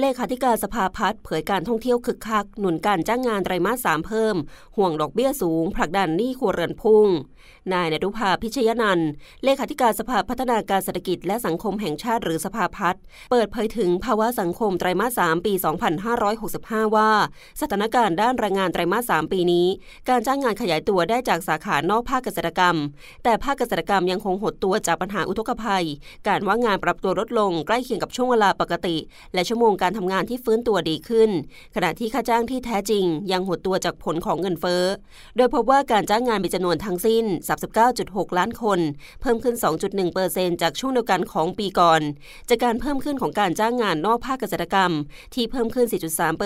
[0.00, 4.36] เลขาธิการสภาพัฒน์เผยการท่องเที่ยวคึกคัก หนุนการจ้างงานไตรมาสสามเพิ่ม
[4.76, 7.06] ห่วงดอกเบี้ยสูง ผลักดันหนี้ครัวเรือนพุ่ง
[7.72, 9.08] นายนรุภาพิชยนันท์
[9.44, 15.52] เลขาธิการสภาพัฒนาการเศรษฐกิจและสังคมแห่งชาติหรือสภาพัฒน์เปิดเผยถึงภาวะสังคมไตรมาสสามปี
[16.24, 17.10] 2565 ว่า
[17.60, 19.66] สถานการณ์ด้านแรงงานไตรมาสสามปีนี้
[20.08, 22.76] การจ้างงานขยายตัวได้จากสาขานอกภาคเกษตรกรรม
[23.24, 25.84] แต่ภาคเกษตรกรรมยังคงหดตัวจากปัญหาอุทกภัย
[26.28, 28.96] การว่างงานปรับตัวลดลงใกล้เคียงกับช่วงเวลาปกติ
[29.34, 31.30] และชั่วโมงการการทำงานที่ฟื้นตัวดีขึ้น
[31.74, 34.84] ขณะที่ค่าจ้างที่แท้จริง ยังหดตัวจากผลของเงินเฟ้อ
[35.36, 37.24] โดยพบว่าการจ้างงานมีจำนวนทั้งสิ้น
[37.80, 38.80] 39.6 ล้านคน
[39.20, 39.54] เพิ่มขึ้น
[40.08, 42.00] 2.1%จากช่วงเดียวกันของปีก่อน
[42.48, 44.92] จากการเพิ่มขึ้นของการจ้างงานนอกภาคเกษตรกรรม
[45.34, 45.86] ที่เพิ่มขึ้น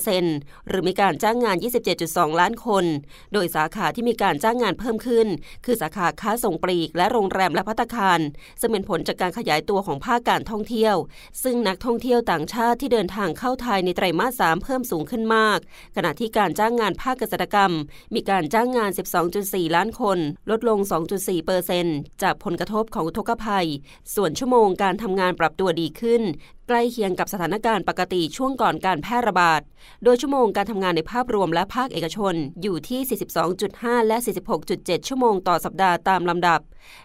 [0.00, 1.56] 4.3%หรือมีการจ้างงาน
[1.98, 2.84] 27.2 ล้านคน
[3.32, 5.26] โดยสาขาที่มีการจ้างงานเพิ่มขึ้น
[5.64, 8.20] คือสาขาค้าส่งปลีก และโรงแรมและพัตคาร
[8.60, 10.96] ซึ่งเป็นผลจากการขยายตัวของภาคการท่องเที่ยว
[11.42, 15.58] ซึ่งนักท่องเที่ยวต่างชาติที่เดินทางางเข้าไทยในไตรมาสสามเพิ่มสูงขึ้นมาก
[15.96, 17.72] ขณะที่การจ้างงานภาคเกษตรกรรม
[18.14, 18.90] มีการจ้างงาน
[19.32, 20.18] 12.4 ล้านคน
[20.50, 20.78] ลดลง
[21.12, 23.68] 2.4เปอร์เซนต์จากผลกระทบของอุทกภัย
[24.14, 26.22] ส่วนชั่วโมงการทำงานปรับตัวดีขึ้น
[26.68, 29.60] ใกล้เคียงกับสถานการณ์ปกติช่วงก่อนการแพร่ระบาด
[30.04, 33.00] โดยชั่วโมงการทำงานในภาพรวมและภาคเอกชนอยู่ที่
[33.54, 34.16] 42.5 และ
[34.62, 36.60] 46.7 ชั่วโมงต่อสัปดาห์ตามลำดับ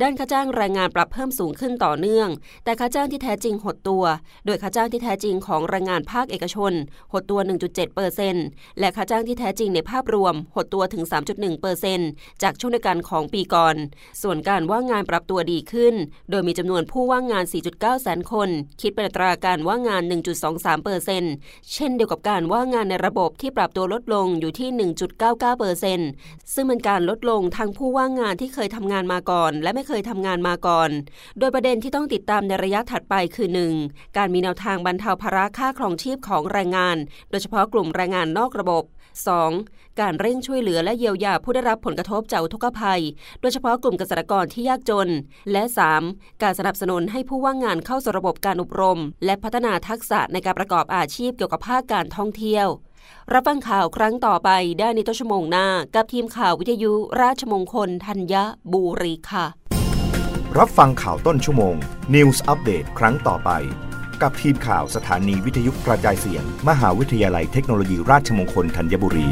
[0.00, 2.28] ด้านค่าจ้างแรงงานปรับเพิ่มสูงขึ้นต่อเนื่อง
[2.64, 4.04] แต่ค่าจ้างที่แท้จริงหดตัว
[4.46, 6.72] โดยค่าจ้างที่แท้จริงของแรงงานภาคเอกชน
[7.12, 8.46] หดตัว 1.7เปอร์เซนต์
[8.78, 12.08] และค่าจ้างที่แท้จริงในภาพรวม หดตัวถึง 3.1เปอร์เซนต์
[12.42, 13.76] จากช่วงเดียวกันของปีก่อน
[14.22, 15.94] ส่วนการว่างงานปรับตัวดีขึ้น
[16.30, 18.48] โดยมีจำนวนผู้ว่างงาน 4.9 แสนคน
[18.80, 20.02] คิดเป็นอัตราการว่างงาน
[20.42, 21.34] 1.23เปอร์เซนต์
[21.74, 24.68] เช่นเดียวกับการว่างงานในระบบที่ปรับตัวลดลงอยู่ที่
[25.14, 26.10] 1.99เปอร์เซนต์
[26.54, 30.90] ซึ่งเป็นการลดลงทั้งผู้ว่างงานที่เคยทำงานมาก่อน และไม่เคยทำงานมาก่อน
[31.38, 33.48] โดยประเด็นที่ต้องติดตามในระยะถัดไปคือ
[33.82, 34.16] 1.
[34.16, 36.96] การมีแนวทางบรรเทาภาระค่าครองชีพของแรงงาน
[37.30, 40.00] โดยเฉพาะกลุ่มแรงงานนอกระบบ 2.
[40.00, 43.02] การเร่งช่วยเหลือและเยียวยาผู้ได้รับผลกระทบจากอุทกภัย
[43.40, 45.08] โดยเฉพาะกลุ่มเกษตรกรที่ยากจน
[45.52, 45.62] และ
[46.02, 46.42] 3.
[46.42, 48.98] การสนับสนุนให้ผู้ว่างงานเข้าสู่ระบบการอบรม
[49.30, 52.66] และพัฒนาทักษะในการประกอบอาชีพเกี่ยวกับภาคการท่องเที่ยว
[53.32, 56.92] รับฟังข่าวครั้งต่อไปได้ในต้นชั่วโมงหน้า กับทีมข่าววิทยุ
[57.22, 58.34] ราชมงคลธัญ
[58.72, 59.46] บุรีค่ะ
[60.58, 61.74] รับฟังข่าวต้นชั่วโมง
[62.14, 63.50] News อัปเดตครั้งต่อไป
[64.22, 69.28] กับทีมข่าวสถานีวิทยุกระจายเสียง มหาวิทยาลัยเทคโนโลยีราชมงคลธัญบุรี